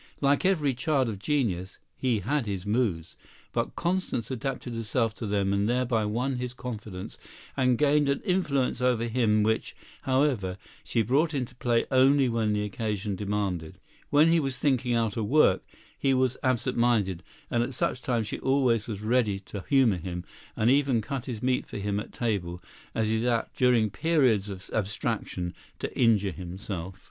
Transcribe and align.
Like 0.19 0.45
every 0.45 0.73
child 0.73 1.09
of 1.09 1.19
genius, 1.19 1.77
he 1.95 2.21
had 2.21 2.47
his 2.47 2.65
moods, 2.65 3.15
but 3.53 3.75
Constance 3.75 4.31
adapted 4.31 4.73
herself 4.73 5.13
to 5.13 5.27
them 5.27 5.53
and 5.53 5.69
thereby 5.69 6.05
won 6.05 6.37
his 6.37 6.55
confidence 6.55 7.19
and 7.55 7.77
gained 7.77 8.09
an 8.09 8.19
influence 8.21 8.81
over 8.81 9.03
him 9.03 9.43
which, 9.43 9.75
however, 10.01 10.57
she 10.83 11.03
brought 11.03 11.35
into 11.35 11.53
play 11.53 11.85
only 11.91 12.27
when 12.27 12.51
the 12.51 12.63
occasion 12.63 13.15
demanded. 13.15 13.79
When 14.09 14.29
he 14.29 14.39
was 14.39 14.57
thinking 14.57 14.95
out 14.95 15.17
a 15.17 15.23
work, 15.23 15.63
he 15.99 16.15
was 16.15 16.35
absent 16.41 16.77
minded, 16.77 17.21
and 17.51 17.61
at 17.61 17.75
such 17.75 18.01
times 18.01 18.25
she 18.25 18.39
always 18.39 18.87
was 18.87 19.03
ready 19.03 19.37
to 19.41 19.65
humor 19.69 19.97
him, 19.97 20.23
and 20.55 20.71
even 20.71 21.01
cut 21.01 21.25
his 21.25 21.43
meat 21.43 21.67
for 21.67 21.77
him 21.77 21.99
at 21.99 22.11
table, 22.11 22.59
as 22.95 23.09
he 23.09 23.17
was 23.17 23.25
apt 23.25 23.55
during 23.55 23.83
such 23.85 23.93
periods 24.01 24.49
of 24.49 24.67
abstraction 24.73 25.53
to 25.77 25.95
injure 25.95 26.31
himself. 26.31 26.99